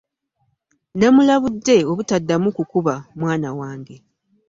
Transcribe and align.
Namulabudde 0.97 1.77
obutadamu 1.91 2.47
kukuba 2.57 2.93
mwana 3.19 3.49
wange. 3.59 3.95